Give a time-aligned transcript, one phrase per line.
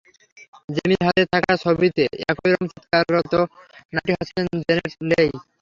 [0.69, 3.33] জেমির হাতে থাকা ছবিতে একই রকম চিৎকাররত
[3.93, 5.29] নারীটিই হচ্ছেন জেনেট লেই।